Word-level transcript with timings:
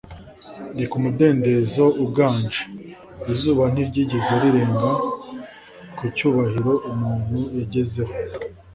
reka 0.77 0.93
umudendezo 0.99 1.85
uganje. 2.05 2.61
izuba 3.31 3.63
ntiryigeze 3.73 4.31
rirenga 4.41 4.89
ku 5.97 6.03
cyubahiro 6.15 6.73
umuntu 6.91 7.37
yagezeho 7.57 8.13